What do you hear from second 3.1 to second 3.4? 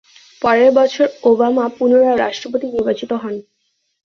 হন।